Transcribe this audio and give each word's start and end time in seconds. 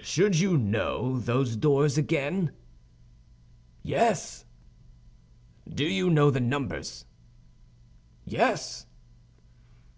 "Should 0.00 0.38
you 0.40 0.56
know 0.56 1.18
those 1.20 1.54
doors 1.54 1.98
again?" 1.98 2.50
"Yes." 3.82 4.46
"Do 5.68 5.84
you 5.84 6.08
know 6.08 6.30
the 6.30 6.40
numbers?" 6.40 7.04
"Yes." 8.24 8.86